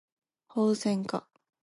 [0.47, 1.27] ホウセンカ